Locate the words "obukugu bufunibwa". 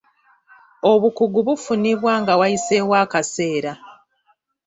0.91-2.13